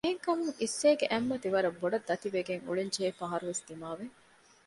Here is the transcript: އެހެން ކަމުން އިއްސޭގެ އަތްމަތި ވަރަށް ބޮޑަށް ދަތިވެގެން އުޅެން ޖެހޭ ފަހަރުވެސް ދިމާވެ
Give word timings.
އެހެން 0.05 0.23
ކަމުން 0.25 0.55
އިއްސޭގެ 0.59 1.05
އަތްމަތި 1.11 1.47
ވަރަށް 1.53 1.79
ބޮޑަށް 1.81 2.05
ދަތިވެގެން 2.07 2.65
އުޅެން 2.67 2.91
ޖެހޭ 2.95 3.11
ފަހަރުވެސް 3.19 3.63
ދިމާވެ 3.67 4.05